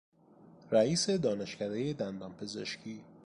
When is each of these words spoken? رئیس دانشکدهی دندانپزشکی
رئیس 0.71 1.07
دانشکدهی 1.09 1.93
دندانپزشکی 1.93 3.03